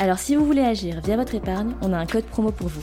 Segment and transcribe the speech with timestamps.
[0.00, 2.82] Alors si vous voulez agir via votre épargne, on a un code promo pour vous.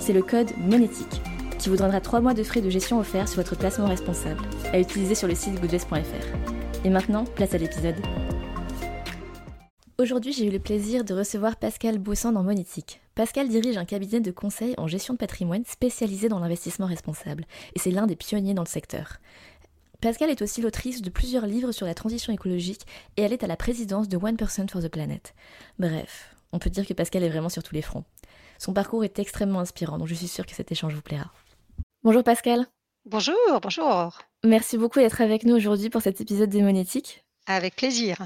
[0.00, 1.20] C'est le code monétique
[1.58, 4.40] qui vous donnera 3 mois de frais de gestion offerts sur votre placement responsable
[4.72, 6.82] à utiliser sur le site goodvest.fr.
[6.82, 7.96] Et maintenant, place à l'épisode.
[9.98, 13.02] Aujourd'hui, j'ai eu le plaisir de recevoir Pascal Boussan dans Monétique.
[13.14, 17.44] Pascal dirige un cabinet de conseil en gestion de patrimoine spécialisé dans l'investissement responsable,
[17.74, 19.18] et c'est l'un des pionniers dans le secteur.
[20.00, 22.86] Pascal est aussi l'autrice de plusieurs livres sur la transition écologique,
[23.18, 25.34] et elle est à la présidence de One Person for the Planet.
[25.78, 28.04] Bref, on peut dire que Pascal est vraiment sur tous les fronts.
[28.58, 31.30] Son parcours est extrêmement inspirant, donc je suis sûre que cet échange vous plaira.
[32.02, 32.66] Bonjour Pascal.
[33.04, 34.18] Bonjour, bonjour.
[34.42, 37.26] Merci beaucoup d'être avec nous aujourd'hui pour cet épisode des Monétiques.
[37.46, 38.16] Avec plaisir.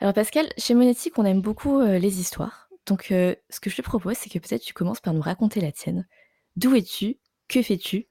[0.00, 2.68] Alors Pascal, chez Monétique, on aime beaucoup euh, les histoires.
[2.86, 5.60] Donc euh, ce que je te propose, c'est que peut-être tu commences par nous raconter
[5.60, 6.08] la tienne.
[6.56, 7.18] D'où es-tu?
[7.48, 8.08] Que fais-tu?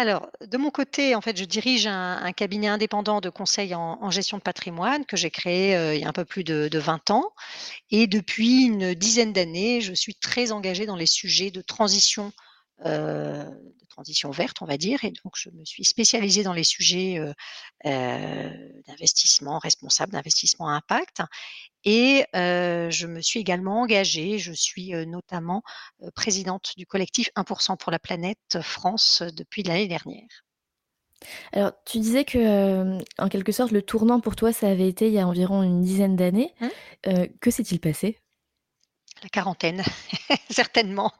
[0.00, 4.38] Alors, de mon côté, en fait, je dirige un, cabinet indépendant de conseil en, gestion
[4.38, 7.10] de patrimoine que j'ai créé euh, il y a un peu plus de, de 20
[7.10, 7.34] ans.
[7.90, 12.32] Et depuis une dizaine d'années, je suis très engagée dans les sujets de transition
[12.86, 13.44] euh,
[13.90, 15.04] transition verte, on va dire.
[15.04, 17.32] Et donc, je me suis spécialisée dans les sujets euh,
[17.86, 18.50] euh,
[18.88, 21.22] d'investissement responsable, d'investissement à impact.
[21.84, 25.62] Et je me suis également engagée, je suis notamment
[26.14, 30.28] présidente du collectif 1% pour la planète France depuis l'année dernière.
[31.52, 35.14] Alors, tu disais que, en quelque sorte, le tournant pour toi, ça avait été il
[35.14, 36.54] y a environ une dizaine d'années.
[36.60, 37.26] Mmh.
[37.40, 38.18] que s'est-il passé?
[39.22, 39.82] La quarantaine,
[40.50, 41.12] certainement.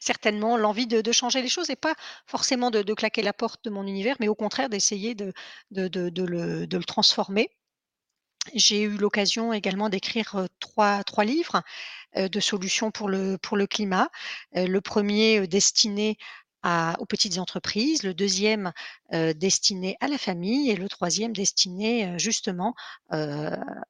[0.00, 1.94] certainement l'envie de, changer les choses et pas
[2.26, 5.32] forcément de, claquer la porte de mon univers, mais au contraire d'essayer de,
[5.70, 7.50] le, transformer.
[8.54, 11.62] J'ai eu l'occasion également d'écrire trois, livres
[12.16, 14.08] de solutions pour le, pour le climat.
[14.54, 16.16] le premier destiné
[16.64, 18.72] aux petites entreprises, le deuxième
[19.12, 22.74] destiné à la famille et le troisième destiné justement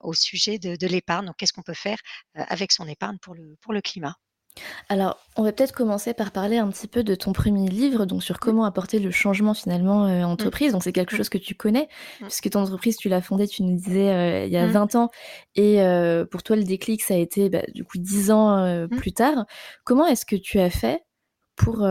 [0.01, 1.27] au sujet de, l'épargne.
[1.27, 1.99] Donc, qu'est-ce qu'on peut faire
[2.35, 4.15] avec son épargne pour le, pour le climat?
[4.89, 8.23] Alors, on va peut-être commencer par parler un petit peu de ton premier livre, donc
[8.23, 8.41] sur mmh.
[8.41, 10.73] comment apporter le changement finalement euh, en entreprise.
[10.73, 11.19] Donc c'est quelque mmh.
[11.19, 11.89] chose que tu connais,
[12.21, 15.11] puisque ton entreprise, tu l'as fondée, tu nous disais, euh, il y a 20 ans,
[15.55, 19.13] et euh, pour toi, le déclic, ça a été bah, du coup 10 ans plus
[19.13, 19.47] tard.
[19.85, 21.03] Comment est-ce que tu as fait
[21.57, 21.87] pour,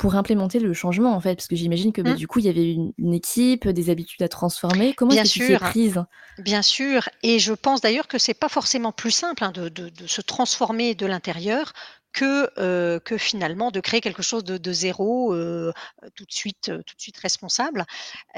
[0.00, 2.48] pour implémenter le changement en fait Parce que j'imagine que bah, du coup, il y
[2.48, 4.94] avait une, équipe, des habitudes à transformer.
[4.94, 6.02] Comment est-ce que tu prise?
[6.38, 10.22] Bien sûr, et je pense d'ailleurs que c'est pas forcément plus simple hein, de, se
[10.22, 11.74] transformer de l'intérieur
[12.14, 15.70] que, euh, que finalement de créer quelque chose de, zéro euh,
[16.14, 17.84] tout de suite tout de suite responsable.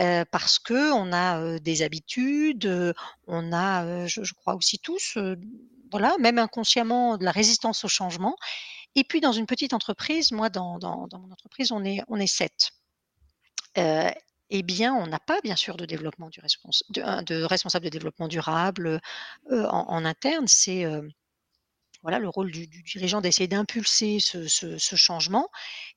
[0.01, 2.95] Euh, parce que on a des habitudes
[3.29, 5.17] on a je, crois aussi tous
[5.93, 8.35] voilà même inconsciemment de la résistance au changement
[8.95, 12.71] et puis dans une petite entreprise moi dans, mon entreprise on est sept
[14.55, 19.01] eh bien, on n'a pas, bien sûr, de développement du responsable de développement durable
[19.51, 20.47] en, interne.
[20.47, 20.85] C'est
[22.03, 25.49] voilà le rôle du, dirigeant d'essayer d'impulser ce, changement.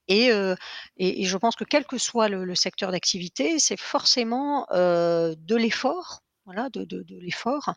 [0.08, 6.22] Et, je pense que quel que soit le, secteur d'activité, c'est forcément de l'effort.
[6.46, 7.74] Voilà, de, l'effort.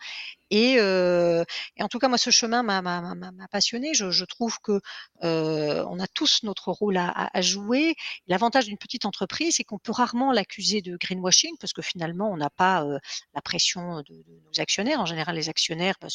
[0.50, 3.94] Et, en tout cas, moi, ce chemin m'a passionné.
[3.94, 4.80] Je, trouve que
[5.22, 7.94] on a tous notre rôle à, jouer.
[8.26, 12.36] L'avantage d'une petite entreprise, c'est qu'on peut rarement l'accuser de greenwashing parce que finalement, on
[12.36, 12.84] n'a pas
[13.34, 15.00] la pression de, nos actionnaires.
[15.00, 16.08] En général, les actionnaires, bah,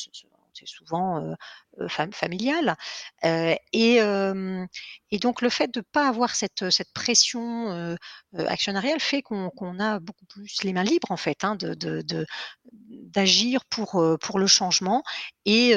[0.53, 1.35] c'est souvent
[1.89, 2.75] familial.
[3.23, 3.99] et,
[5.11, 7.97] et, donc le fait de ne pas avoir cette, pression
[8.37, 11.57] actionnariale fait qu'on a beaucoup plus les mains libres en fait hein,
[12.63, 15.03] d'agir pour, pour le changement
[15.45, 15.73] et,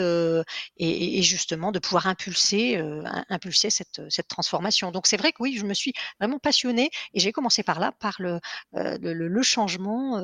[0.77, 2.81] et, justement de pouvoir impulser,
[3.29, 4.91] impulser cette, cette transformation.
[4.91, 7.93] Donc c'est vrai que oui, je me suis vraiment passionnée et j'ai commencé par là,
[7.93, 8.41] par le,
[8.73, 10.23] le changement,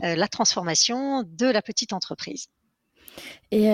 [0.00, 2.46] la transformation de la petite entreprise.
[3.50, 3.68] Et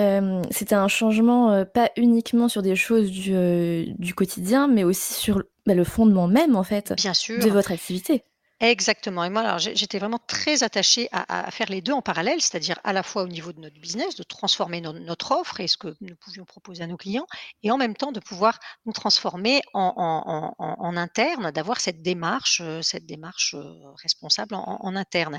[0.51, 5.75] c'était un changement, pas uniquement sur des choses du, du quotidien, mais aussi sur bah,
[5.75, 7.43] le fondement même, en fait, Bien sûr.
[7.45, 8.25] de votre activité.
[8.61, 9.23] Exactement.
[9.23, 12.95] Et moi, alors, j'étais vraiment très attachée à, faire les deux en parallèle, c'est-à-dire à
[12.95, 16.17] la fois au niveau de notre business, de transformer notre offre et ce que nous
[16.17, 17.27] pouvions proposer à nos clients,
[17.63, 23.05] et en même temps de pouvoir nous transformer en, en, interne, d'avoir cette démarche, cette
[23.05, 23.55] démarche
[24.03, 25.39] responsable en interne.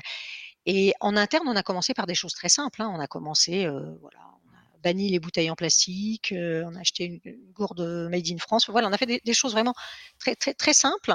[0.70, 2.82] Et en interne, on a commencé par des choses très simples.
[2.82, 2.92] Hein.
[2.94, 3.66] On a commencé,
[4.02, 4.18] voilà,
[4.82, 7.20] banni les bouteilles en plastique, on a acheté une,
[7.54, 7.80] gourde
[8.10, 8.68] made in France.
[8.68, 9.72] Voilà, on a fait des, choses vraiment
[10.18, 11.14] très, très, très simples.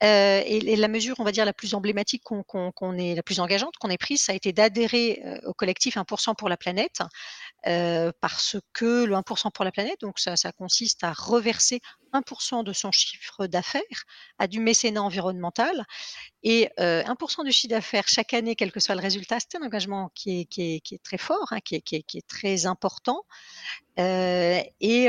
[0.00, 3.90] Et, la mesure, on va dire, la plus emblématique qu'on est, la plus engageante qu'on
[3.90, 7.00] ait prise, ça a été d'adhérer au collectif 1% pour la planète,
[7.62, 11.80] parce que le 1% pour la planète, donc ça, consiste à reverser
[12.12, 13.82] 1% de son chiffre d'affaires
[14.38, 15.84] à du mécénat environnemental.
[16.42, 20.10] Et 1% du chiffre d'affaires chaque année, quel que soit le résultat, c'est un engagement
[20.14, 23.22] qui est, très fort, hein, qui, est, qui, est, très important.
[23.96, 25.08] et,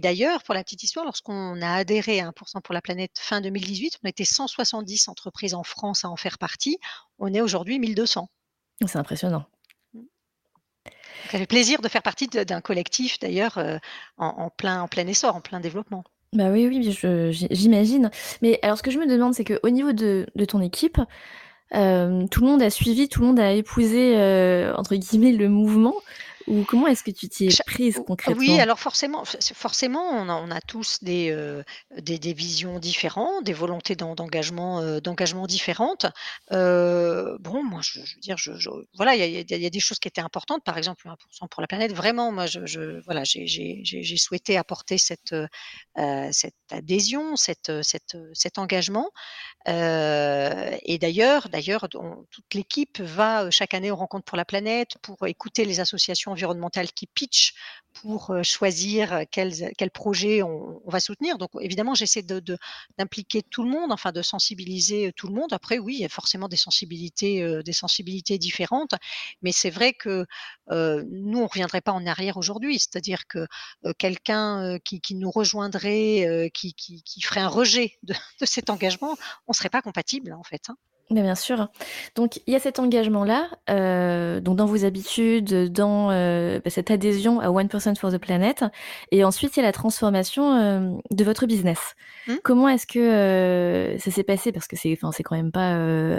[0.00, 3.98] d'ailleurs, pour la petite histoire, lorsqu'on a adhéré à 1% pour la planète fin 2018,
[4.04, 6.78] on était 170 entreprises en France à en faire partie.
[7.18, 8.28] On est aujourd'hui 1200.
[8.86, 9.44] C'est impressionnant.
[11.30, 13.58] Ça fait plaisir de faire partie d'un collectif d'ailleurs
[14.16, 16.04] en, plein, en plein essor, en plein développement.
[16.32, 16.96] Bah oui, oui,
[17.50, 18.10] j'imagine.
[18.42, 20.96] Mais alors, ce que je me demande, c'est qu'au niveau de, de, ton équipe,
[21.70, 24.14] tout le monde a suivi, tout le monde a épousé,
[24.76, 25.94] entre guillemets, le mouvement
[26.48, 29.24] ou comment est-ce que tu t'y es prise concrètement Oui, alors forcément,
[29.54, 31.62] forcément, on a, on a tous des, euh,
[31.98, 36.06] des, des, visions différentes, des volontés d'engagement, euh, d'engagement différentes.
[36.52, 39.70] Euh, bon, moi, je, je veux dire, je, je voilà, il y a, y a,
[39.70, 41.92] des choses qui étaient importantes, par exemple 1% pour la planète.
[41.92, 45.34] Vraiment, moi, je, je voilà, j'ai souhaité apporter cette,
[46.32, 49.10] cette adhésion, cette, cette, cet engagement.
[49.66, 55.64] Et d'ailleurs, d'ailleurs, toute l'équipe va chaque année aux rencontres pour la planète pour écouter
[55.64, 57.54] les associations environnementales qui pitchent
[58.02, 61.36] pour choisir quels, quels projets on, va soutenir.
[61.36, 62.40] Donc évidemment, j'essaie de,
[62.96, 65.52] d'impliquer tout le monde, enfin de sensibiliser tout le monde.
[65.52, 68.94] Après, oui, il y a forcément des sensibilités, des sensibilités différentes,
[69.42, 70.26] mais c'est vrai que
[70.70, 72.78] nous, on ne reviendrait pas en arrière aujourd'hui.
[72.78, 73.46] C'est-à-dire que
[73.98, 79.54] quelqu'un qui, nous rejoindrait, qui, qui, ferait un rejet de, de cet engagement, on ne
[79.54, 80.68] serait pas compatible en fait.
[80.68, 80.76] Hein
[81.10, 81.68] bien sûr.
[82.14, 86.90] Donc il y a cet engagement-là, euh, donc dans vos habitudes, dans euh, bah, cette
[86.90, 88.64] adhésion à One Person for the Planet,
[89.10, 91.78] et ensuite il y a la transformation euh, de votre business.
[92.26, 92.34] Mmh.
[92.44, 94.52] Comment est-ce que ça s'est passé?
[94.52, 95.70] Parce que c'est, enfin, c'est quand même pas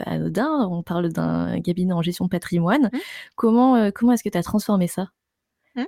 [0.05, 0.67] anodin.
[0.71, 2.89] On parle d'un cabinet en gestion de patrimoine.
[2.91, 2.97] Mmh.
[3.35, 5.07] Comment comment est-ce que tu as transformé ça?
[5.75, 5.83] Mmh.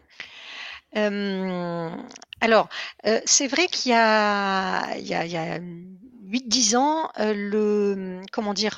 [2.41, 2.69] alors,
[3.25, 5.59] c'est vrai qu'il y a, il y a, il y a
[6.31, 7.33] 8-10 ans, euh,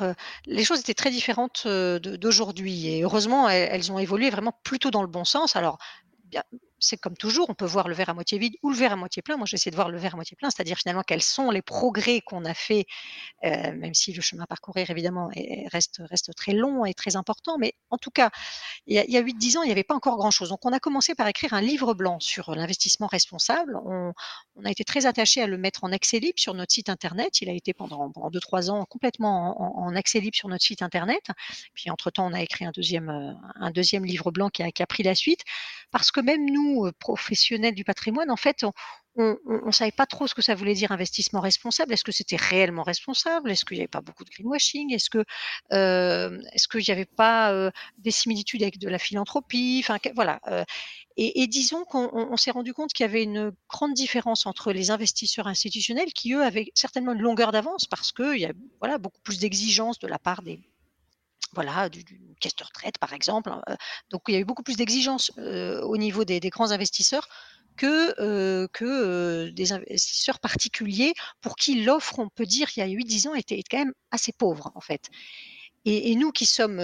[0.02, 0.14] euh,
[0.46, 2.88] les choses étaient très différentes euh, d'aujourd'hui.
[2.88, 5.56] Et heureusement, elles, elles, ont évolué vraiment plutôt dans le bon sens.
[5.56, 5.78] Alors,
[6.26, 6.44] bien,
[6.84, 8.96] c'est comme toujours, on peut voir le verre à moitié vide ou le verre à
[8.96, 9.38] moitié plein.
[9.38, 12.22] Moi, j'essaie de voir le verre à moitié plein, c'est-à-dire finalement quels sont les progrès
[12.22, 12.86] qu'on a fait,
[13.46, 15.30] euh, même si le chemin à parcourir, évidemment,
[15.72, 16.02] reste,
[16.36, 17.58] très long et très important.
[17.58, 18.30] Mais en tout cas,
[18.86, 20.50] il y a, 8-10 ans, il n'y avait pas encore grand-chose.
[20.50, 23.78] Donc, on a commencé par écrire un livre blanc sur l'investissement responsable.
[23.86, 24.14] On,
[24.66, 27.42] a été très attaché à le mettre en accès libre sur notre site Internet.
[27.42, 31.24] Il a été pendant, 2-3 ans complètement en, accès libre sur notre site Internet.
[31.74, 34.84] Puis, entre-temps, on a écrit un deuxième, euh, un deuxième livre blanc qui a, qui
[34.84, 35.44] a pris la suite.
[35.92, 38.66] Parce que même nous, professionnels du patrimoine, en fait,
[39.16, 41.94] on ne savait pas trop ce que ça voulait dire investissement responsable.
[41.94, 43.52] Est-ce que c'était réellement responsable?
[43.52, 44.92] Est-ce qu'il n'y avait pas beaucoup de greenwashing?
[44.94, 45.24] Est-ce que
[45.70, 49.84] est-ce qu'il n'y avait pas des similitudes avec de la philanthropie?
[49.84, 50.40] Enfin voilà.
[51.16, 55.48] et, disons qu'on s'est rendu compte qu'il y avait une grande différence entre les investisseurs
[55.48, 59.38] institutionnels qui eux avaient certainement une longueur d'avance parce qu'il y a voilà beaucoup plus
[59.40, 60.60] d'exigences de la part des
[61.54, 62.04] voilà, du,
[62.40, 63.50] caisse de retraite par exemple.
[63.52, 63.62] Hein,
[64.10, 67.28] donc il y a eu beaucoup plus d'exigences au niveau des, grands investisseurs
[67.76, 73.28] que, que des investisseurs particuliers pour qui l'offre, on peut dire, il y a 8-10
[73.30, 75.10] ans, était, quand même assez pauvre en fait.
[75.86, 76.80] Et, nous qui sommes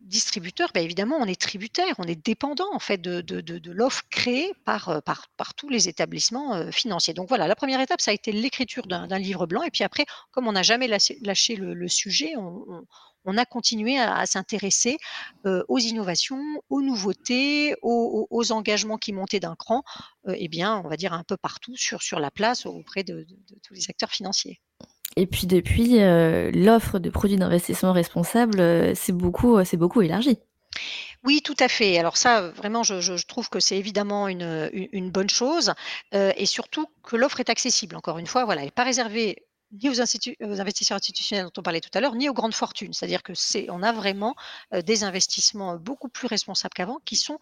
[0.00, 4.52] distributeurs, bien évidemment, on est tributaire, on est dépendant en fait de, de, l'offre créée
[4.64, 7.14] par, par, par, tous les établissements financiers.
[7.14, 9.62] Donc voilà, la première étape, ça a été l'écriture d'un livre blanc.
[9.62, 12.84] Et puis après, comme on n'a jamais lâché, le, sujet, on
[13.36, 14.98] a continué à, s'intéresser
[15.46, 19.82] euh, aux innovations, aux nouveautés, aux, engagements qui montaient d'un cran,
[20.28, 23.26] euh, eh bien, on va dire un peu partout sur, sur la place auprès de,
[23.62, 24.60] tous les acteurs financiers.
[25.16, 30.38] Et puis depuis, euh, l'offre de produits d'investissement responsable c'est beaucoup, c'est beaucoup élargi.
[31.24, 31.98] Oui, tout à fait.
[31.98, 35.74] Alors ça, vraiment, je, trouve que c'est évidemment une, une, bonne chose,
[36.12, 37.96] et surtout que l'offre est accessible.
[37.96, 40.00] Encore une fois, voilà, elle n'est pas réservée ni aux,
[40.60, 42.92] investisseurs institutionnels dont on parlait tout à l'heure, ni aux grandes fortunes.
[42.92, 44.34] C'est-à-dire que c'est, on a vraiment
[44.72, 47.38] des investissements beaucoup plus responsables qu'avant, qui sont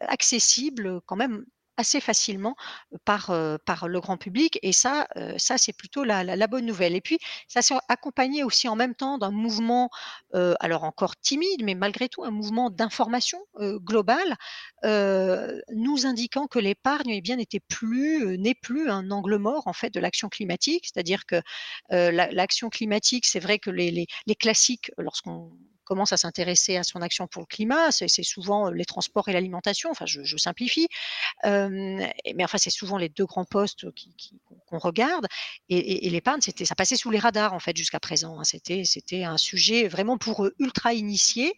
[0.00, 1.44] accessibles quand même
[1.76, 2.56] assez facilement
[3.04, 3.32] par,
[3.64, 4.58] par le grand public.
[4.62, 5.06] Et ça,
[5.38, 6.94] ça c'est plutôt la, la, bonne nouvelle.
[6.94, 9.90] Et puis, ça s'est accompagné aussi en même temps d'un mouvement,
[10.32, 14.36] alors encore timide, mais malgré tout un mouvement d'information globale,
[14.82, 19.90] nous indiquant que l'épargne eh bien n'était plus, n'est plus un angle mort en fait
[19.90, 20.86] de l'action climatique.
[20.86, 21.40] C'est-à-dire que
[21.90, 25.50] l'action climatique, c'est vrai que les, les, les classiques, lorsqu'on
[25.84, 29.90] commence à s'intéresser à son action pour le climat, c'est souvent les transports et l'alimentation.
[29.90, 30.88] Enfin, je, simplifie,
[31.44, 33.86] mais enfin, c'est souvent les deux grands postes
[34.66, 35.26] qu'on regarde.
[35.68, 38.38] Et, l'épargne, c'était, ça passait sous les radars en fait jusqu'à présent.
[38.38, 38.44] Hein.
[38.44, 41.54] C'était, un sujet vraiment pour eux ultra initiés.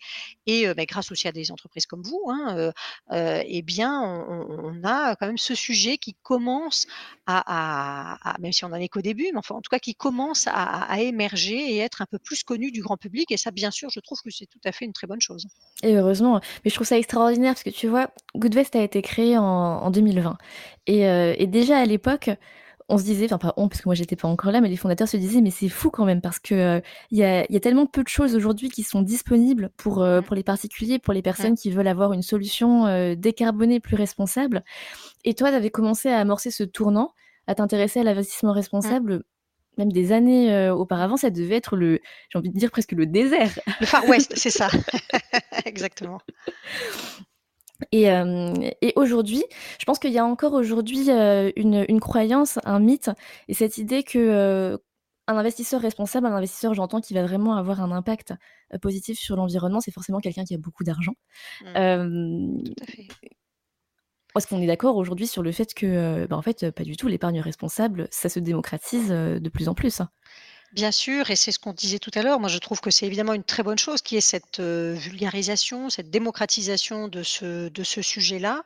[0.47, 2.73] Et bah, grâce aussi à des entreprises comme vous, hein,
[3.12, 6.87] eh bien, on, a quand même ce sujet qui commence
[7.26, 10.49] à, même si on n'en est qu'au début, mais enfin, en tout cas, qui commence
[10.50, 13.30] à, émerger et être un peu plus connu du grand public.
[13.33, 15.47] Et ça, bien sûr, je trouve que c'est tout à fait une très bonne chose.
[15.83, 19.37] Et heureusement, mais je trouve ça extraordinaire parce que tu vois, Goodvest a été créé
[19.37, 20.38] en, 2020.
[20.87, 22.30] Et, euh, et, déjà à l'époque,
[22.88, 24.76] on se disait, enfin pas on, parce que moi j'étais pas encore là, mais les
[24.76, 27.57] fondateurs se disaient, mais c'est fou quand même, parce que euh, il y, a, y,
[27.57, 31.12] a, tellement peu de choses aujourd'hui qui sont disponibles pour, euh, pour les particuliers, pour
[31.12, 34.64] les personnes qui veulent avoir une solution décarbonée plus responsable.
[35.25, 37.14] Et toi, tu avais commencé à amorcer ce tournant,
[37.47, 39.25] à t'intéresser à l'investissement responsable
[39.78, 42.00] même des années euh, auparavant, ça devait être le,
[42.31, 43.59] j'ai envie de dire presque le désert.
[43.81, 44.69] Le Far West, c'est ça.
[45.64, 46.21] Exactement.
[47.92, 49.45] Et, euh, et aujourd'hui,
[49.78, 53.11] je pense qu'il y a encore aujourd'hui euh, une, une, croyance, un mythe,
[53.49, 54.78] et cette idée que
[55.28, 58.33] un investisseur responsable, un investisseur, j'entends, qui va vraiment avoir un impact
[58.80, 61.14] positif sur l'environnement, c'est forcément quelqu'un qui a beaucoup d'argent.
[61.64, 62.59] Mmh.
[64.37, 66.97] Est-ce qu'on est d'accord aujourd'hui sur le fait que, euh, bah, en fait, pas du
[66.97, 70.11] tout, l'épargne responsable, ça se démocratise euh, de plus en plus hein?
[70.76, 72.38] Bien sûr, et c'est ce qu'on disait tout à l'heure.
[72.38, 75.88] Moi, je trouve que c'est évidemment une très bonne chose qui est cette euh, vulgarisation,
[75.90, 78.62] cette démocratisation de ce, de ce sujet-là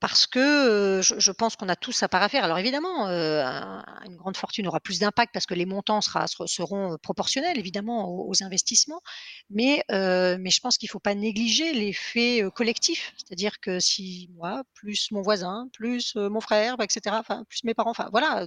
[0.00, 2.42] parce que je, pense qu'on a tous sa part à faire.
[2.42, 8.08] Alors évidemment, une grande fortune aura plus d'impact parce que les montants seront proportionnels évidemment
[8.08, 9.02] aux, investissements,
[9.50, 15.10] mais, je pense qu'il ne faut pas négliger l'effet collectif, c'est-à-dire que si moi, plus
[15.10, 18.46] mon voisin, plus mon frère, etc., enfin plus mes parents, enfin voilà,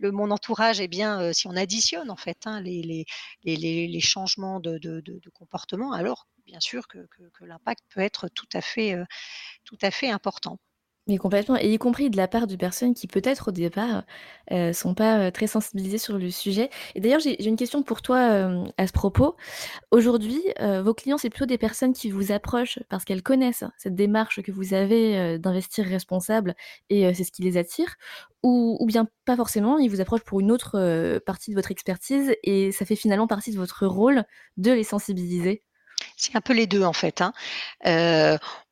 [0.00, 3.06] mon entourage, eh bien, si on additionne en fait hein, les,
[4.00, 4.80] changements de,
[5.34, 6.98] comportement, alors bien sûr que,
[7.42, 10.58] l'impact peut être tout à fait important.
[11.06, 14.04] Mais complètement, et y compris de la part de personnes qui peut-être au départ
[14.52, 16.68] euh, sont pas euh, très sensibilisées sur le sujet.
[16.94, 19.34] Et d'ailleurs, j'ai une question pour toi euh, à ce propos.
[19.90, 24.42] Aujourd'hui, vos clients, c'est plutôt des personnes qui vous approchent parce qu'elles connaissent cette démarche
[24.42, 26.54] que vous avez d'investir responsable
[26.90, 27.96] et c'est ce qui les attire,
[28.42, 32.34] ou, ou, bien pas forcément, ils vous approchent pour une autre partie de votre expertise
[32.42, 34.24] et ça fait finalement partie de votre rôle
[34.56, 35.62] de les sensibiliser?
[36.16, 37.22] C'est un peu les deux en fait.
[37.22, 37.32] Hein.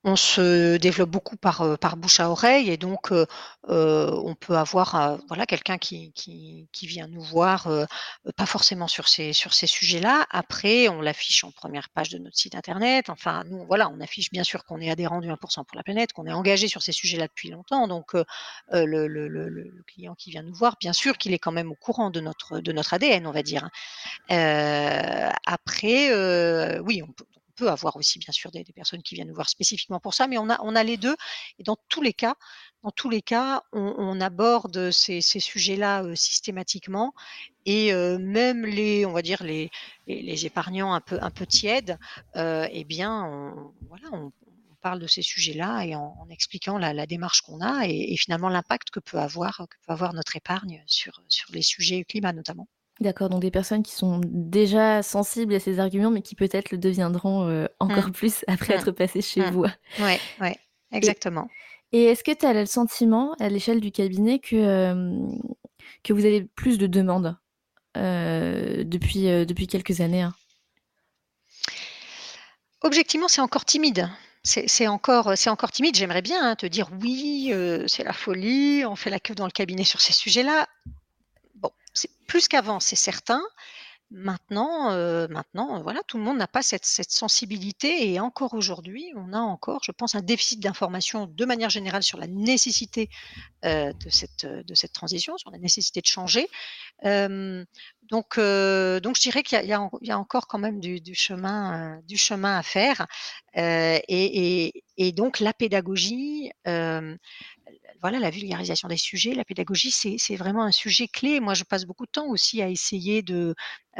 [0.05, 3.13] On se développe beaucoup par, par bouche à oreille et donc
[3.69, 6.13] on peut avoir voilà quelqu'un qui,
[6.83, 7.69] vient nous voir,
[8.37, 10.27] pas forcément sur ces sur ces sujets-là.
[10.31, 13.11] Après, on l'affiche en première page de notre site internet.
[13.11, 16.13] Enfin, nous voilà, on affiche bien sûr qu'on est adhérent du 1% pour la planète,
[16.13, 17.89] qu'on est engagé sur ces sujets-là depuis longtemps.
[17.89, 18.15] Donc
[18.71, 22.21] le, client qui vient nous voir, bien sûr qu'il est quand même au courant de
[22.21, 23.69] notre ADN, on va dire.
[24.29, 26.11] Après,
[26.81, 27.25] oui, on peut
[27.59, 30.39] peut avoir aussi bien sûr des, personnes qui viennent nous voir spécifiquement pour ça, mais
[30.39, 31.17] on a, on a les deux.
[31.59, 32.37] Et dans tous les cas,
[32.83, 37.13] dans tous les cas, on, aborde ces, sujets-là systématiquement.
[37.67, 39.71] Et même les, on va dire les,
[40.07, 41.99] les, épargnants un peu, un peu tièdes,
[42.37, 44.33] eh bien, on, voilà, on,
[44.81, 48.91] parle de ces sujets-là et en, expliquant la, démarche qu'on a et, et finalement l'impact
[48.91, 52.69] que peut avoir, que peut avoir notre épargne sur, sur les sujets climat notamment.
[53.01, 56.79] D'accord, donc des personnes qui sont déjà sensibles à ces arguments, mais qui peut-être le
[56.79, 58.13] deviendront euh, encore mmh.
[58.13, 58.79] plus après mmh.
[58.79, 59.51] être passées chez mmh.
[59.51, 59.67] vous.
[60.01, 60.57] Oui, ouais,
[60.91, 61.49] exactement.
[61.93, 65.05] Et, est-ce que tu as le sentiment, à l'échelle du cabinet, que,
[66.03, 67.37] que vous avez plus de demandes
[67.97, 70.35] euh, depuis, depuis quelques années hein?
[72.83, 74.09] Objectivement, c'est encore timide.
[74.45, 75.97] C'est encore, encore timide.
[75.97, 77.53] J'aimerais bien hein, te dire oui,
[77.87, 80.67] c'est la folie, on fait la queue dans le cabinet sur ces sujets-là
[82.29, 83.43] plus qu'avant, c'est certain.
[84.11, 89.13] Maintenant, euh, maintenant, euh, voilà, tout le monde n'a pas cette, sensibilité et encore aujourd'hui,
[89.17, 93.11] on a encore, je pense, un déficit d'information de manière générale sur la nécessité
[93.67, 96.49] euh, de, cette, de cette transition, sur la nécessité de changer.
[97.03, 102.63] donc, donc, je dirais qu'il y, a encore quand même du, chemin, du chemin à
[102.63, 103.07] faire.
[103.55, 106.51] Et, et, donc, la pédagogie,
[108.01, 111.41] voilà, la vulgarisation des sujets, la pédagogie, c'est vraiment un sujet clé.
[111.41, 113.55] Moi, je passe beaucoup de temps aussi à essayer de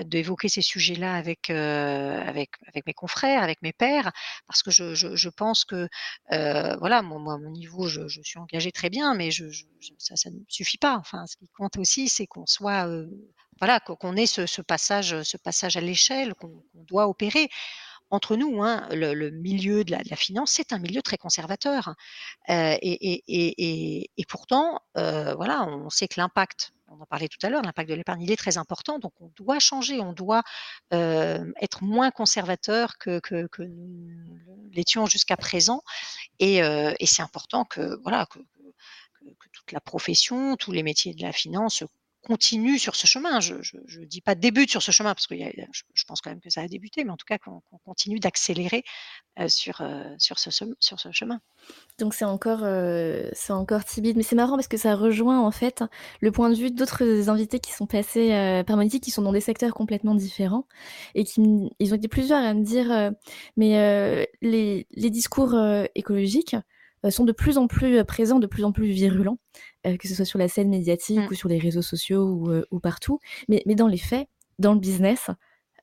[0.05, 4.13] d'évoquer ces sujets-là avec, euh, avec avec mes confrères, avec mes pairs,
[4.47, 5.89] parce que je, je, pense que
[6.33, 10.79] euh, voilà, moi, à mon niveau, je, suis engagée très bien, mais ça, ne suffit
[10.79, 10.97] pas.
[10.99, 13.09] Enfin, ce qui compte aussi, c'est qu'on soit euh,
[13.59, 17.49] voilà, qu'on ait ce, passage, ce passage à l'échelle qu'on doit opérer
[18.11, 21.95] entre nous, hein, le, milieu de la, finance, c'est un milieu très conservateur.
[22.49, 27.61] Euh, et, pourtant, euh, voilà, on sait que l'impact on en parlait tout à l'heure,
[27.61, 28.99] l'impact de l'épargne, il est très important.
[28.99, 30.43] Donc, on doit changer, on doit
[30.91, 33.21] être moins conservateur que,
[33.59, 34.39] nous
[34.73, 35.83] l'étions jusqu'à présent.
[36.39, 36.63] Et,
[37.05, 38.39] c'est important que, voilà, que,
[39.53, 41.85] toute la profession, tous les métiers de la finance
[42.23, 43.41] continue sur ce chemin.
[43.41, 46.51] Je ne dis pas débute sur ce chemin, parce que je, pense quand même que
[46.51, 48.85] ça a débuté, mais en tout cas qu'on continue d'accélérer
[49.39, 50.51] euh, sur, euh, sur, ce,
[51.13, 51.41] chemin.
[51.99, 55.85] Donc c'est encore, euh, encore timide, mais c'est marrant parce que ça rejoint en fait
[56.21, 59.41] le point de vue d'autres invités qui sont passés par Monétique, qui sont dans des
[59.41, 60.67] secteurs complètement différents,
[61.15, 61.41] et qui
[61.79, 63.13] ils ont été plusieurs à me dire,
[63.57, 65.57] mais les, discours
[65.95, 66.57] écologiques,
[67.05, 70.09] euh, sont de plus en plus euh, présents, de plus en plus virulents, euh, que
[70.09, 71.29] ce soit sur la scène médiatique mmh.
[71.31, 73.21] ou sur les réseaux sociaux ou, ou partout.
[73.49, 74.29] Mais, mais, dans les faits,
[74.59, 75.31] dans le business,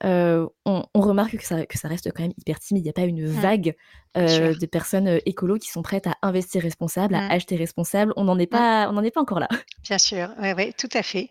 [0.04, 2.84] on, on, remarque que ça, que ça, reste quand même hyper timide.
[2.84, 3.42] Il n'y a pas une mmh.
[3.42, 3.76] vague
[4.18, 7.32] euh, de personnes écolos qui sont prêtes à investir responsable, à mmh.
[7.32, 8.14] acheter responsable.
[8.16, 9.48] On n'en est, pas, on est pas encore là.
[9.84, 11.30] Bien sûr, oui, ouais, tout à fait.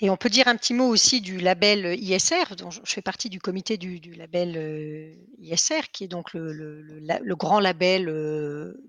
[0.00, 3.28] Et on peut dire un petit mot aussi du label ISR, dont je fais partie
[3.28, 8.12] du comité du, du label ISR, qui est donc le, le, le, grand label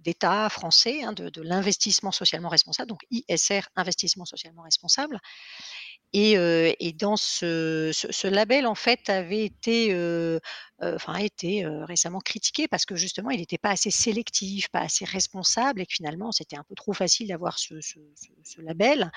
[0.03, 5.19] d'État français hein, de, de l'investissement socialement responsable, donc ISR, investissement socialement responsable.
[6.13, 6.34] Et,
[6.80, 9.94] et dans ce, ce, label, en fait, avait été,
[10.82, 15.06] enfin, a été récemment critiqué parce que justement, il n'était pas assez sélectif, pas assez
[15.06, 17.74] responsable, et que finalement, c'était un peu trop facile d'avoir ce,
[18.60, 19.12] label.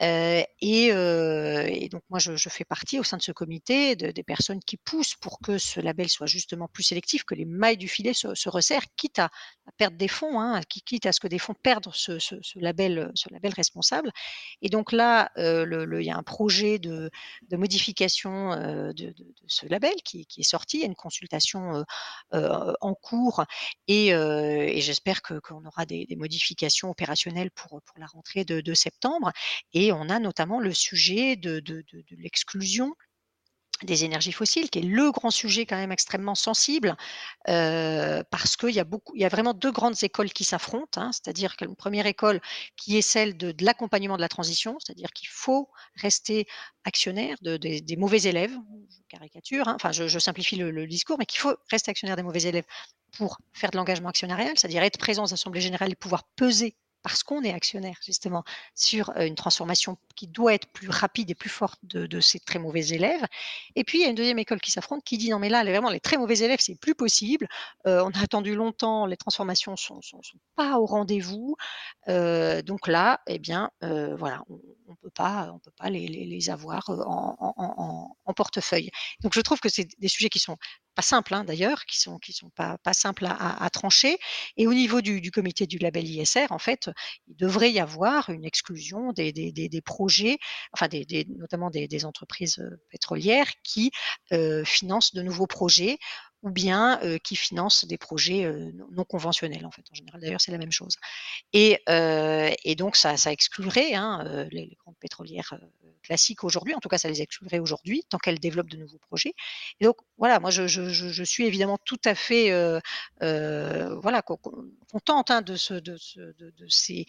[0.00, 4.60] Et, et, donc, moi, je, fais partie au sein de ce comité de, des personnes
[4.60, 8.12] qui poussent pour que ce label soit justement plus sélectif, que les mailles du filet
[8.12, 9.30] se, se resserrent, quitte à,
[9.76, 12.18] perdre des fonds, hein, quitte à ce que des fonds perdent ce,
[12.58, 14.10] label, ce label responsable.
[14.62, 17.10] Et donc là, il y a un projet de,
[17.52, 18.50] modification
[18.92, 19.14] de,
[19.46, 20.78] ce label qui, est sorti.
[20.78, 21.84] Il y a une consultation
[22.32, 23.44] en cours
[23.88, 24.10] et,
[24.80, 29.32] j'espère qu'on aura des, modifications opérationnelles pour, la rentrée de, septembre.
[29.72, 31.62] Et on a notamment le sujet de
[32.10, 32.94] l'exclusion
[33.82, 36.96] des énergies fossiles, qui est le grand sujet quand même extrêmement sensible,
[37.48, 41.00] euh, parce qu'il y a beaucoup, il y a vraiment deux grandes écoles qui s'affrontent,
[41.00, 42.40] hein, c'est-à-dire qu'une première école
[42.76, 46.46] qui est celle de, l'accompagnement de la transition, c'est-à-dire qu'il faut rester
[46.84, 48.56] actionnaire de, des mauvais élèves,
[48.90, 52.42] je caricature, hein, enfin je, simplifie le, discours, mais qu'il faut rester actionnaire des mauvais
[52.42, 52.66] élèves
[53.12, 57.22] pour faire de l'engagement actionnarial, c'est-à-dire être présent aux assemblées générales et pouvoir peser parce
[57.22, 58.42] qu'on est actionnaire justement
[58.74, 62.88] sur une transformation qui doit être plus rapide et plus forte de, ces très mauvais
[62.88, 63.24] élèves.
[63.76, 65.62] Et puis il y a une deuxième école qui s'affronte qui dit non mais là
[65.62, 67.46] vraiment les très mauvais élèves c'est plus possible.
[67.84, 70.20] on a attendu longtemps, les transformations sont, sont,
[70.56, 71.56] pas au rendez-vous.
[72.08, 74.42] donc là eh bien voilà
[74.92, 78.90] ne peut pas on peut pas les, les, avoir en, en, portefeuille.
[79.20, 80.56] Donc je trouve que c'est des sujets qui sont
[80.94, 84.18] pas simples hein, d'ailleurs, qui sont qui sont pas pas simples à, trancher.
[84.56, 86.90] Et au niveau du, comité du label ISR, en fait,
[87.28, 90.38] il devrait y avoir une exclusion des, des, des, projets,
[90.72, 93.90] enfin des, notamment des, entreprises pétrolières qui
[94.64, 95.98] financent de nouveaux projets
[96.46, 98.48] ou bien qui financent des projets
[98.92, 99.82] non conventionnels en fait.
[99.90, 100.94] En général, d'ailleurs, c'est la même chose.
[101.52, 105.54] Et, et donc ça, ça exclurait hein, les, grandes pétrolières
[106.04, 106.74] classiques aujourd'hui.
[106.74, 109.34] En tout cas, ça les exclurait aujourd'hui tant qu'elles développent de nouveaux projets.
[109.80, 112.50] Et donc voilà, moi je, je, suis évidemment tout à fait
[113.20, 115.96] voilà contente hein, de, ce, de,
[116.68, 117.06] ces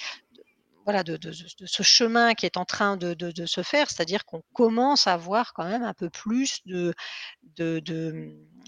[0.88, 5.18] voilà, de, ce chemin qui est en train de, se faire, c'est-à-dire qu'on commence à
[5.18, 6.96] voir quand même un peu plus de,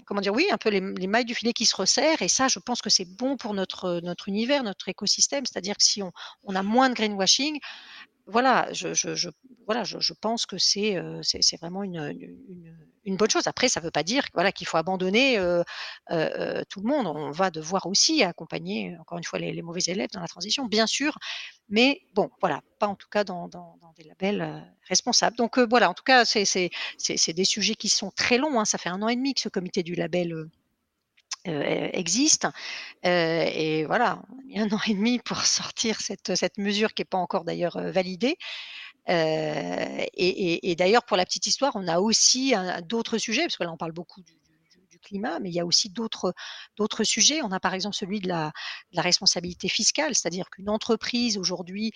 [0.04, 2.58] comment dire, oui, un peu les, mailles du filet qui se resserrent, et ça, je
[2.58, 6.90] pense que c'est bon pour notre, univers, notre écosystème, c'est-à-dire que si on, a moins
[6.90, 7.58] de greenwashing,
[8.30, 9.28] voilà, je, je,
[9.66, 11.96] voilà, je, pense que c'est c'est vraiment une,
[13.04, 13.46] une, bonne chose.
[13.46, 15.36] Après, ça ne veut pas dire voilà, qu'il faut abandonner
[16.68, 17.06] tout le monde.
[17.06, 20.86] On va devoir aussi accompagner, encore une fois, les, mauvais élèves dans la transition, bien
[20.86, 21.18] sûr,
[21.68, 25.36] mais bon, voilà, pas en tout cas dans, dans, des labels responsables.
[25.36, 26.70] Donc voilà, en tout cas, c'est
[27.32, 28.60] des sujets qui sont très longs.
[28.60, 28.64] Hein.
[28.64, 30.48] Ça fait un an et demi que ce comité du label
[31.48, 32.46] euh, existe.
[33.06, 37.00] Euh, et voilà, on a un an et demi pour sortir cette, cette mesure qui
[37.00, 38.36] n'est pas encore d'ailleurs euh, validée.
[39.08, 43.76] et, d'ailleurs, pour la petite histoire, on a aussi d'autres sujets, parce que là, on
[43.76, 44.36] parle beaucoup du,
[45.02, 46.34] climat, mais il y a aussi d'autres
[47.04, 47.40] sujets.
[47.42, 48.52] On a par exemple celui de la,
[48.94, 51.92] responsabilité fiscale, c'est-à-dire qu'une entreprise aujourd'hui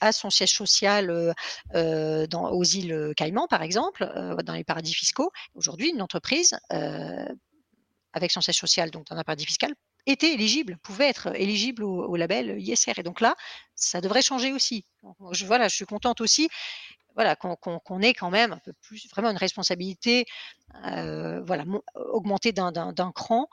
[0.00, 1.34] a son siège social
[1.72, 4.10] aux îles Caïmans, par exemple,
[4.42, 5.30] dans les paradis fiscaux.
[5.54, 6.58] Aujourd'hui, une entreprise
[8.12, 9.74] avec son siège social, donc dans un paradis fiscal,
[10.06, 12.92] était éligible, pouvait être éligible au, label ISR.
[12.98, 13.34] Et donc là,
[13.74, 14.84] ça devrait changer aussi.
[15.32, 16.48] je, voilà, je suis contente aussi
[17.18, 20.24] voilà, qu'on ait quand même un peu plus, vraiment une responsabilité
[20.86, 21.64] euh, voilà,
[22.12, 23.48] augmentée d'un cran.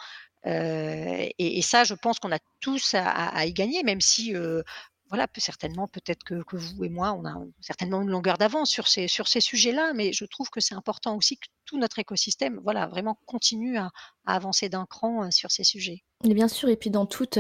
[0.45, 4.61] Euh, et, ça, je pense qu'on a tous à, y gagner, même si euh,
[5.09, 9.07] voilà, certainement, peut-être que, vous et moi, on a certainement une longueur d'avance sur ces,
[9.07, 12.87] sur ces sujets-là, mais je trouve que c'est important aussi que tout notre écosystème, voilà,
[12.87, 13.91] vraiment continue à,
[14.25, 16.03] avancer d'un cran sur ces sujets.
[16.23, 17.37] Et bien sûr, et puis dans toute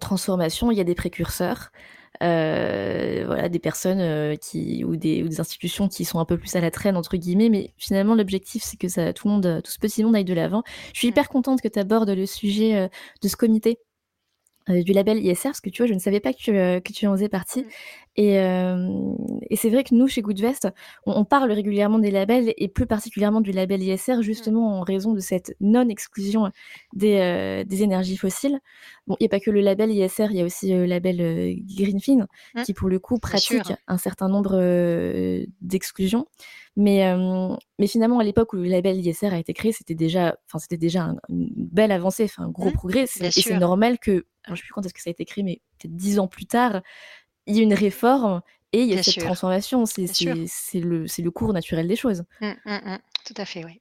[0.00, 1.70] transformation, il y a des précurseurs.
[2.20, 6.60] voilà, des personnes qui ou des, ou des, institutions qui sont un peu plus à
[6.60, 9.78] la traîne entre guillemets, mais finalement l'objectif c'est que ça, tout le monde, tout ce
[9.78, 10.64] petit monde aille de l'avant.
[10.92, 11.10] Je suis mmh.
[11.10, 12.90] hyper contente que tu abordes le sujet
[13.22, 13.85] de ce comité euh,
[14.68, 17.06] du label ISR, parce que tu vois, je ne savais pas que, euh, que tu
[17.06, 17.66] en faisais partie.
[18.16, 19.14] Et, euh,
[19.50, 20.68] et c'est vrai que nous, chez Goodvest,
[21.04, 24.22] on, on, parle régulièrement des labels et plus particulièrement du label ISR, mmh.
[24.22, 26.50] justement en raison de cette non-exclusion
[26.94, 28.58] des, des, énergies fossiles.
[29.06, 31.56] Bon, il n'y a pas que le label ISR, il y a aussi le label
[31.76, 32.62] Greenfin, mmh.
[32.62, 34.56] qui pour le coup pratique un certain nombre
[35.60, 36.26] d'exclusions.
[36.78, 37.14] Mais,
[37.78, 40.36] mais finalement, à l'époque où le label ISR a été créé, c'était déjà,
[40.70, 43.04] déjà une belle avancée, un gros progrès.
[43.20, 45.24] Et c'est normal que alors je ne sais plus quand est-ce que ça a été
[45.24, 46.80] créé, mais peut-être dix ans plus tard,
[47.46, 49.86] il y a une réforme et il y a cette transformation.
[49.86, 50.00] C'est
[50.74, 52.24] le, le, cours naturel des choses.
[52.40, 52.98] Mmh, mmh, mmh.
[53.24, 53.80] Tout à fait, oui.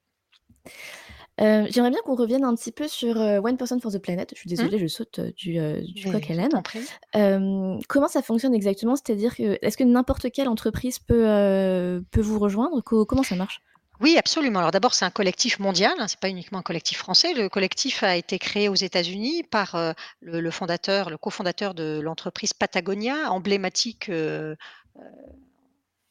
[1.42, 4.32] Euh, j'aimerais bien qu'on revienne un petit peu sur euh, One Person for the Planet.
[4.34, 5.58] Je suis désolée, je saute euh, du,
[5.94, 7.82] du coq à l'âne.
[7.90, 8.96] comment ça fonctionne exactement?
[8.96, 12.82] C'est-à-dire que est-ce que n'importe quelle entreprise peut, peut vous rejoindre?
[12.82, 13.62] Comment ça marche?
[14.02, 14.60] Oui, absolument.
[14.60, 17.34] Alors d'abord, c'est un collectif mondial, hein, c'est pas uniquement un collectif français.
[17.34, 22.54] Le collectif a été créé aux États-Unis par euh, le, fondateur, le cofondateur de l'entreprise
[22.54, 24.56] Patagonia, emblématique euh,
[24.98, 25.02] euh,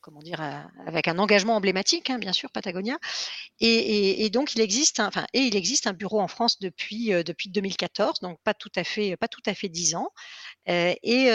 [0.05, 0.41] comment dire,
[0.87, 2.99] avec un engagement emblématique, hein, bien sûr, Patagonia.
[3.61, 7.49] Et, donc, il existe, un, enfin, et il existe un bureau en France depuis, depuis
[7.49, 10.11] 2014, donc pas tout à fait, pas tout à fait dix ans.
[10.67, 11.27] et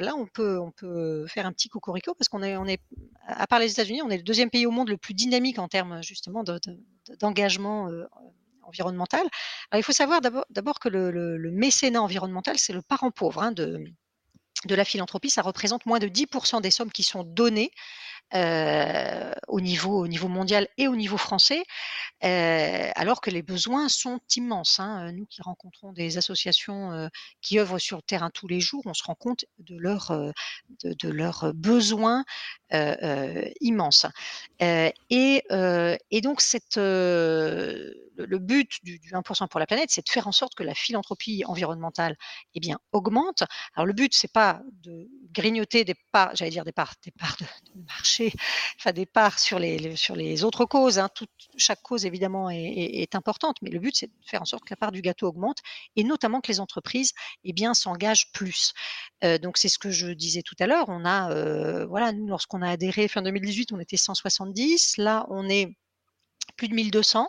[0.00, 2.80] là, on peut, on peut faire un petit cocorico parce qu'on est, on est,
[3.26, 5.68] à part les États-Unis, on est le deuxième pays au monde le plus dynamique en
[5.68, 6.42] termes justement
[7.20, 7.90] d'engagement.
[8.62, 9.26] environnemental.
[9.70, 13.84] Alors, il faut savoir d'abord que le, mécénat environnemental, c'est le parent pauvre hein, de,
[14.66, 17.70] de la philanthropie, ça représente moins de 10% des sommes qui sont données
[18.34, 21.64] euh, au, niveau, au niveau mondial et au niveau français,
[22.24, 24.80] euh, alors que les besoins sont immenses.
[24.80, 25.12] Hein.
[25.12, 27.08] Nous qui rencontrons des associations euh,
[27.40, 30.12] qui œuvrent sur le terrain tous les jours, on se rend compte de, leur,
[30.84, 32.24] de, de leurs besoins
[33.60, 34.04] immenses.
[34.60, 35.42] Et,
[36.22, 36.42] donc,
[38.18, 40.74] le but du, du 1% pour la planète, c'est de faire en sorte que la
[40.74, 42.16] philanthropie environnementale
[42.54, 43.44] eh bien, augmente.
[43.74, 48.17] Alors, le but, c'est pas de grignoter des parts, j'allais dire des parts, de marché
[48.76, 50.98] enfin des parts sur les, sur les autres causes.
[50.98, 51.08] Hein.
[51.56, 54.76] chaque cause évidemment est, importante, mais le but c'est de faire en sorte que la
[54.76, 55.58] part du gâteau augmente
[55.96, 57.12] et notamment que les entreprises
[57.44, 58.72] eh bien s'engagent plus.
[59.24, 60.86] Euh, donc c'est ce que je disais tout à l'heure.
[60.88, 65.48] On a euh, voilà nous lorsqu'on a adhéré fin 2018 on était 170, là on
[65.48, 65.74] est
[66.56, 67.28] plus de 1200.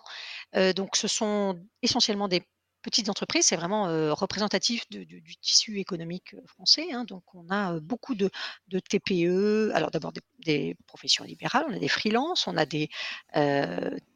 [0.56, 2.44] Euh, donc ce sont essentiellement des
[2.82, 6.92] petites entreprises, c'est vraiment représentatif du, tissu économique français.
[6.92, 7.04] Hein.
[7.04, 8.30] donc, on a beaucoup de,
[8.70, 9.72] TPE.
[9.74, 10.14] Alors, d'abord
[10.46, 12.90] des, professions libérales, on a des freelances, on a des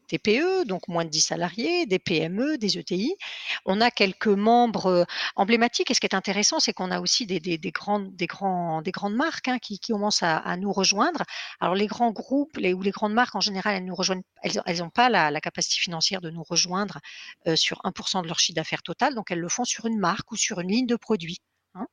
[0.06, 3.16] TPE, donc moins de 10 salariés, des PME, des ETI.
[3.64, 5.90] On a quelques membres emblématiques.
[5.90, 7.40] Et ce qui est intéressant, c'est qu'on a aussi des,
[7.72, 8.12] grandes,
[9.10, 11.22] marques hein, qui, commencent à, nous rejoindre.
[11.60, 15.80] Alors, les grands groupes ou les grandes marques, en général, elles n'ont pas la, capacité
[15.80, 16.98] financière de nous rejoindre
[17.54, 19.14] sur 1% de leur chiffre d'affaires total.
[19.14, 21.40] Donc, elles le font sur une marque ou sur une ligne de produits.
[21.74, 21.86] Hein.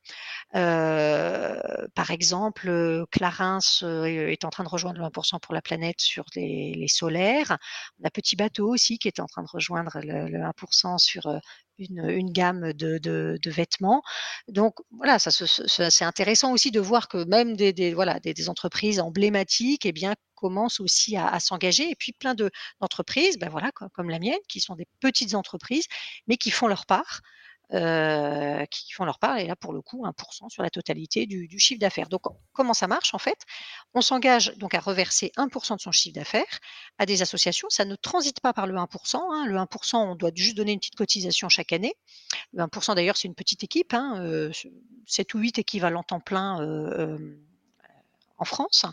[1.96, 6.88] par exemple, Clarins est en train de rejoindre le 1% pour la planète sur les,
[6.88, 7.58] solaires.
[8.00, 11.28] On a Petit Bateau aussi qui est en train de rejoindre le, 1% sur
[11.78, 14.02] une, gamme de, vêtements.
[14.48, 19.91] Donc voilà, c'est intéressant aussi de voir que même des, voilà, des, entreprises emblématiques eh
[19.91, 21.89] bien, commencent aussi à, s'engager.
[21.89, 25.86] Et puis plein d'entreprises, ben voilà, comme la mienne, qui sont des petites entreprises,
[26.28, 27.22] mais qui font leur part.
[27.73, 31.57] Euh, qui font leur part, et là pour le coup 1% sur la totalité du,
[31.57, 32.10] chiffre d'affaires.
[32.10, 33.45] Donc comment ça marche en fait?
[33.93, 36.60] On s'engage donc à reverser 1% de son chiffre d'affaires
[36.97, 39.45] à des associations, ça ne transite pas par le 1%, hein.
[39.47, 41.93] le 1% on doit juste donner une petite cotisation chaque année,
[42.51, 44.15] le 1% d'ailleurs c'est une petite équipe, hein,
[45.07, 47.17] 7 euh, ou 8 équivalents temps plein euh,
[48.38, 48.86] en France.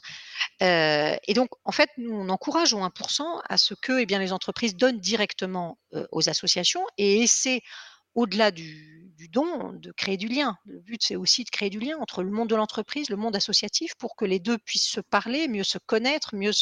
[0.60, 4.32] et donc, en fait, nous, on encourage au 1% à ce que eh bien, les
[4.32, 5.78] entreprises donnent directement
[6.12, 7.62] aux associations et essaient
[8.14, 10.56] au-delà du, don, de créer du lien.
[10.64, 13.36] Le but, c'est aussi de créer du lien entre le monde de l'entreprise, le monde
[13.36, 16.52] associatif, pour que les deux puissent se parler, mieux se connaître, mieux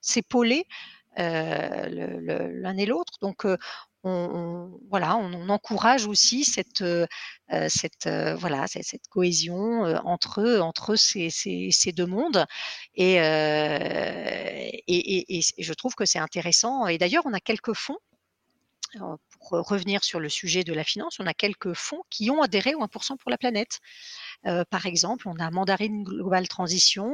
[0.00, 0.66] s'épauler
[1.18, 3.14] euh, l'un et l'autre.
[3.20, 3.56] Donc, euh,
[4.04, 7.06] on, voilà, on, encourage aussi cette, euh,
[8.36, 12.46] voilà, cette, cohésion entre, entre ces, ces, deux mondes.
[12.94, 13.16] Et,
[14.86, 16.86] et, et, je trouve que c'est intéressant.
[16.86, 17.98] Et d'ailleurs, on a quelques fonds
[19.40, 22.42] pour pour revenir sur le sujet de la finance, on a quelques fonds qui ont
[22.42, 23.80] adhéré au 1% pour la planète.
[24.46, 27.12] Euh, par exemple, on a Mandarine Global Transition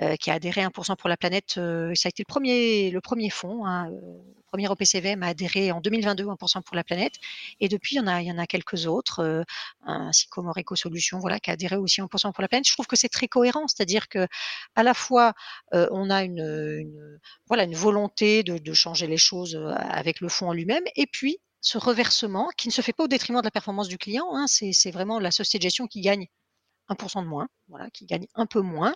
[0.00, 1.56] euh, qui a adhéré à 1% pour la planète.
[1.58, 3.66] Euh, ça a été le premier, le premier fonds.
[3.66, 3.90] Hein,
[4.46, 7.14] premier OPCVM a adhéré en 2022 à 1% pour la planète.
[7.60, 9.44] Et depuis, il y en a, quelques autres,
[9.82, 12.66] ainsi comme Eco Solutions, voilà, qui a adhéré aussi à 1% pour la planète.
[12.66, 14.28] Je trouve que c'est très cohérent, c'est-à-dire que
[14.76, 15.34] à la fois,
[15.72, 20.52] on a une, voilà, une volonté de, de changer les choses avec le fonds en
[20.52, 23.88] lui-même, et puis ce reversement qui ne se fait pas au détriment de la performance
[23.88, 24.26] du client.
[24.34, 26.26] Hein, c'est vraiment la société de gestion qui gagne
[26.88, 28.94] 1% de moins, voilà, qui gagne un peu moins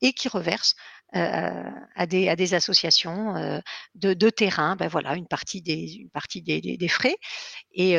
[0.00, 0.74] et qui reverse
[1.12, 3.62] à, des, à des associations
[3.94, 7.16] de, de, terrain, ben voilà, une partie des, frais.
[7.72, 7.96] Et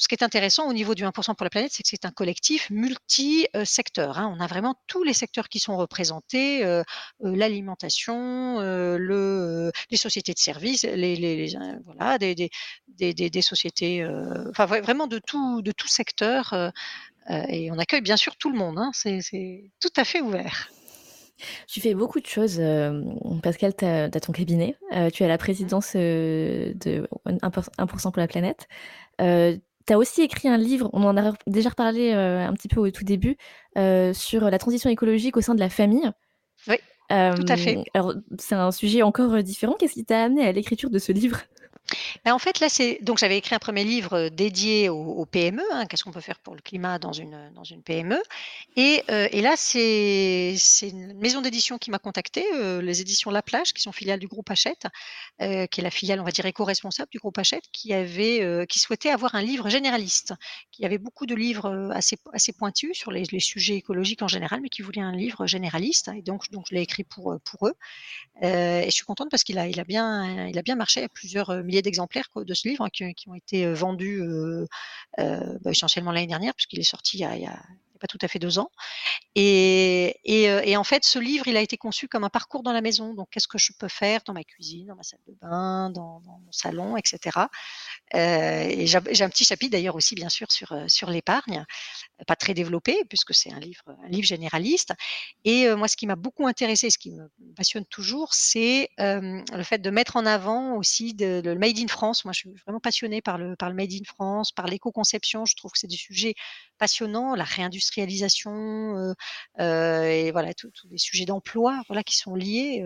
[0.00, 2.10] ce qui est intéressant au niveau du 1% pour la planète, c'est que c'est un
[2.10, 4.18] collectif multi-secteur.
[4.18, 4.34] Hein.
[4.34, 6.82] On a vraiment tous les secteurs qui sont représentés, euh,
[7.22, 12.50] euh, l'alimentation, euh, le, les sociétés de services, les, les, voilà, des, des,
[12.88, 14.06] des, des sociétés,
[14.48, 16.72] enfin vraiment de tout, de tout secteur.
[17.28, 18.78] et on accueille bien sûr tout le monde.
[18.78, 18.90] Hein.
[18.94, 20.70] C'est tout à fait ouvert.
[21.66, 22.60] Tu fais beaucoup de choses,
[23.42, 24.76] Pascal, tu as, ton cabinet,
[25.12, 25.38] tu as la mmh.
[25.38, 28.66] présidence de 1%, pour la planète
[29.90, 32.78] tu as aussi écrit un livre, on en a déjà reparlé euh, un petit peu
[32.78, 33.36] au tout début,
[33.76, 36.08] euh, sur la transition écologique au sein de la famille.
[36.68, 36.76] Oui,
[37.08, 37.82] tout à fait.
[37.92, 39.74] Alors, c'est un sujet encore différent.
[39.76, 41.40] Qu'est-ce qui t'a amené à l'écriture de ce livre?
[42.24, 45.62] Ben, en fait, là, c'est donc j'avais écrit un premier livre euh, dédié au, PME.
[45.72, 48.20] Hein, qu'est-ce qu'on peut faire pour le climat dans une dans une PME
[48.76, 53.42] Et, euh, et là, c'est une maison d'édition qui m'a contacté, euh, les éditions La
[53.42, 54.86] Plage, qui sont filiales du groupe Hachette,
[55.38, 55.46] qui
[55.80, 59.34] est la filiale, on va dire éco-responsable du groupe Hachette, qui avait qui souhaitait avoir
[59.34, 60.34] un livre généraliste,
[60.70, 64.60] qui avait beaucoup de livres assez assez pointus sur les, les, sujets écologiques en général,
[64.60, 66.10] mais qui voulait un livre généraliste.
[66.16, 67.74] Et donc donc je l'ai écrit pour pour eux.
[68.42, 71.08] et je suis contente parce qu'il a il a bien il a bien marché à
[71.08, 74.22] plusieurs milliers d'exemplaires de ce livre hein, qui, ont été vendus
[75.16, 77.62] bah, essentiellement l'année dernière, puisqu'il est sorti il y a
[78.00, 78.70] pas tout à fait deux ans.
[79.34, 82.80] Et, et, en fait, ce livre, il a été conçu comme un parcours dans la
[82.80, 83.14] maison.
[83.14, 86.20] Donc, qu'est-ce que je peux faire dans ma cuisine, dans ma salle de bain, dans,
[86.24, 87.46] mon salon, etc.
[88.12, 91.64] et j'ai un petit chapitre d'ailleurs aussi, bien sûr, sur, sur l'épargne,
[92.26, 94.92] pas très développé, puisque c'est un livre, un livre généraliste.
[95.44, 99.78] Et moi, ce qui m'a beaucoup intéressé, ce qui me passionne toujours, c'est le fait
[99.78, 102.24] de mettre en avant aussi le Made in France.
[102.24, 105.44] Moi, je suis vraiment passionnée par le, par le Made in France, par l'éco-conception.
[105.44, 106.34] Je trouve que c'est des sujets
[106.78, 109.14] passionnants, la réindustrialisation industrialisation
[109.58, 112.84] et voilà tous les sujets d'emploi voilà qui sont liés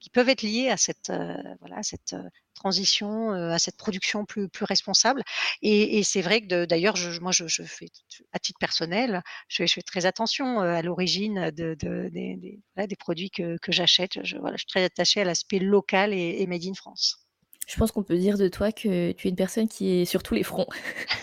[0.00, 1.12] qui peuvent être liés à cette
[1.60, 2.14] voilà cette
[2.54, 5.22] transition à cette production plus plus responsable.
[5.62, 7.88] Et, c'est vrai que d'ailleurs moi je, fais
[8.32, 14.24] à titre personnel je, fais très attention à l'origine de, des, produits que, j'achète.
[14.24, 17.28] Je, voilà, je suis très attachée à l'aspect local et, et made in France.
[17.68, 20.22] Je pense qu'on peut dire de toi que tu es une personne qui est sur
[20.22, 20.68] tous les fronts.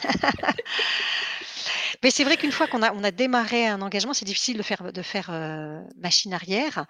[2.03, 4.63] Mais c'est vrai qu'une fois qu'on a, on a démarré un engagement, c'est difficile de
[4.63, 6.85] faire, de faire euh, machine arrière.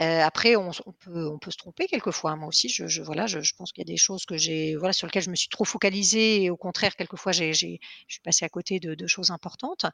[0.00, 2.36] Euh, après, on, peut, on peut se tromper quelquefois.
[2.36, 5.06] Moi aussi, je, voilà, je, pense qu'il y a des choses que j'ai, voilà, sur
[5.06, 8.48] lesquelles je me suis trop focalisée et au contraire, quelquefois, j'ai, je suis passée à
[8.48, 9.86] côté de, choses importantes.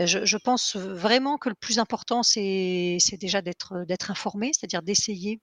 [0.00, 5.40] Euh, je, pense vraiment que le plus important, c'est, déjà d'être informé, c'est-à-dire d'essayer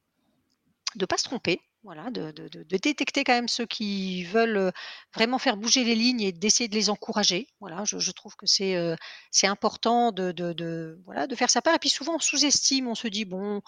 [0.96, 2.32] de ne pas se tromper, voilà, de,
[2.64, 4.72] détecter quand même ceux qui veulent
[5.14, 7.48] vraiment faire bouger les lignes et d'essayer de les encourager.
[7.60, 8.78] Voilà, je, trouve que c'est
[9.32, 10.98] c'est important de,
[11.36, 11.76] faire sa part.
[11.76, 13.62] Et puis souvent, on sous-estime, on se dit, bon,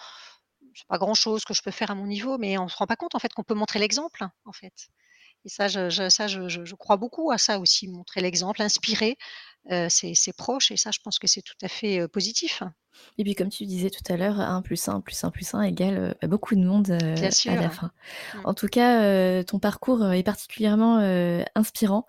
[0.73, 2.95] c'est pas grand-chose que je peux faire à mon niveau, mais on se rend pas
[2.95, 4.89] compte en fait qu'on peut montrer l'exemple, en fait.
[5.45, 9.17] Et ça, je, ça je, crois beaucoup à ça aussi, montrer l'exemple, inspirer
[9.89, 10.71] ses, proches.
[10.71, 12.63] Et ça, je pense que c'est tout à fait positif.
[13.17, 15.62] Et puis, comme tu disais tout à l'heure, 1 plus 1 plus 1 plus 1
[15.63, 17.91] égale bah, beaucoup de monde à la fin.
[18.34, 18.39] Mmh.
[18.45, 20.97] En tout cas, ton parcours est particulièrement
[21.56, 22.06] inspirant.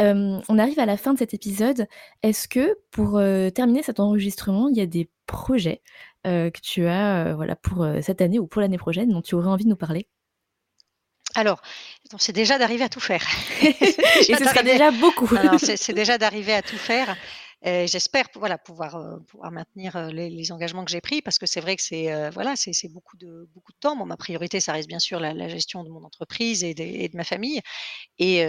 [0.00, 1.86] on arrive à la fin de cet épisode.
[2.22, 3.20] Est-ce que, pour
[3.54, 5.82] terminer cet enregistrement, il y a des projets
[6.24, 9.64] que tu as voilà, pour cette année ou pour l'année prochaine dont tu aurais envie
[9.64, 10.08] de nous parler?
[11.38, 11.60] Alors,
[12.18, 13.24] c'est déjà d'arriver à tout faire.
[13.62, 15.28] Et ce sera déjà beaucoup.
[15.58, 17.16] c'est déjà d'arriver à tout faire.
[17.64, 21.60] J'espère voilà, pouvoir, euh, pouvoir maintenir euh, les, engagements que j'ai pris parce que c'est
[21.60, 23.96] vrai que c'est euh, voilà, c'est beaucoup de, beaucoup de temps.
[23.96, 27.24] Bon, ma priorité, ça reste bien sûr la, gestion de mon entreprise et de, ma
[27.24, 27.60] famille.
[28.18, 28.44] Et,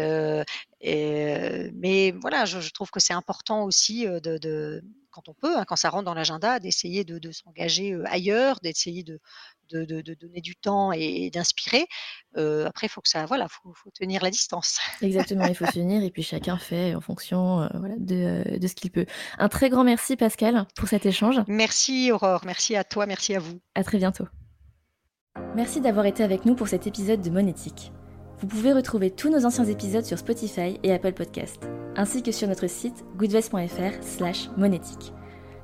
[1.74, 4.84] mais voilà, je, trouve que c'est important aussi de,
[5.18, 9.20] quand on peut, hein, quand ça rentre dans l'agenda, d'essayer de, s'engager ailleurs, d'essayer de,
[9.72, 11.88] de, donner du temps et, d'inspirer.
[12.36, 14.80] après, il faut que ça, voilà, faut, faut, tenir la distance.
[15.02, 18.92] Exactement, il faut tenir et puis chacun fait en fonction voilà, de, de ce qu'il
[18.92, 19.06] peut.
[19.40, 21.42] Un très grand merci Pascal pour cet échange.
[21.48, 23.60] Merci Aurore, merci à toi, merci à vous.
[23.76, 24.26] À très bientôt.
[25.56, 27.92] Merci d'avoir été avec nous pour cet épisode de Monétique.
[28.40, 32.48] Vous pouvez retrouver tous nos anciens épisodes sur Spotify et Apple Podcast, ainsi que sur
[32.48, 35.12] notre site goodvest.fr slash monétique.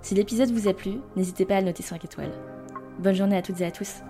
[0.02, 2.34] Si l'épisode vous a plu, n'hésitez pas à le noter 5 étoiles.
[2.98, 4.02] Bonne journée à toutes et à tous.